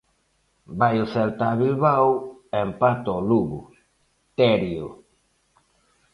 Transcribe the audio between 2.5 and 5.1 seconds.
e empata o Lugo, Terio.